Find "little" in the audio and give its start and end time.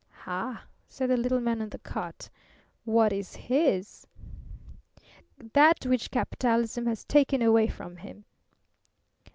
1.15-1.39